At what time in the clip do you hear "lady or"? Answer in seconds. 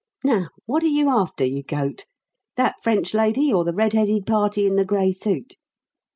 3.13-3.63